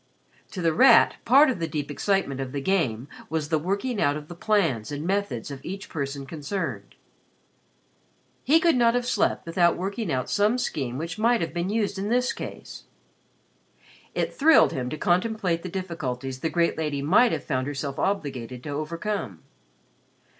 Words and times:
To 0.53 0.63
The 0.63 0.73
Rat, 0.73 1.17
part 1.25 1.51
of 1.51 1.59
the 1.59 1.67
deep 1.67 1.91
excitement 1.91 2.41
of 2.41 2.53
"the 2.53 2.59
Game" 2.59 3.07
was 3.29 3.49
the 3.49 3.59
working 3.59 4.01
out 4.01 4.17
of 4.17 4.29
the 4.29 4.35
plans 4.35 4.91
and 4.91 5.05
methods 5.05 5.51
of 5.51 5.63
each 5.63 5.89
person 5.89 6.25
concerned. 6.25 6.95
He 8.43 8.59
could 8.59 8.75
not 8.75 8.95
have 8.95 9.05
slept 9.05 9.45
without 9.45 9.77
working 9.77 10.11
out 10.11 10.27
some 10.27 10.57
scheme 10.57 10.97
which 10.97 11.19
might 11.19 11.39
have 11.39 11.53
been 11.53 11.69
used 11.69 11.99
in 11.99 12.09
this 12.09 12.33
case. 12.33 12.85
It 14.15 14.33
thrilled 14.33 14.71
him 14.73 14.89
to 14.89 14.97
contemplate 14.97 15.61
the 15.61 15.69
difficulties 15.69 16.39
the 16.39 16.49
great 16.49 16.79
lady 16.79 17.03
might 17.03 17.31
have 17.31 17.43
found 17.43 17.67
herself 17.67 17.99
obliged 17.99 18.63
to 18.63 18.69
overcome. 18.71 19.43